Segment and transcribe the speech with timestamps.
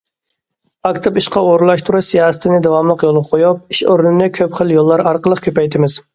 [0.89, 6.03] ئاكتىپ ئىشقا ئورۇنلاشتۇرۇش سىياسىتىنى داۋاملىق يولغا قويۇپ، ئىش ئورنىنى كۆپ خىل يوللار ئارقىلىق كۆپەيتىمىز.